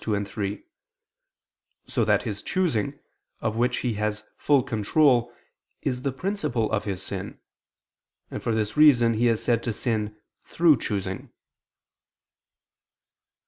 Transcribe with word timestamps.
2, 0.03 0.25
3), 0.25 0.63
so 1.85 2.03
that 2.03 2.23
his 2.23 2.41
choosing, 2.41 2.97
of 3.39 3.55
which 3.55 3.81
he 3.81 3.93
has 3.93 4.23
full 4.35 4.63
control, 4.63 5.31
is 5.83 6.01
the 6.01 6.11
principle 6.11 6.71
of 6.71 6.85
his 6.85 7.03
sin: 7.03 7.39
and 8.31 8.41
for 8.41 8.55
this 8.55 8.75
reason 8.75 9.13
he 9.13 9.27
is 9.27 9.43
said 9.43 9.61
to 9.61 9.71
sin 9.71 10.17
"through" 10.43 10.75
choosing. 10.75 11.31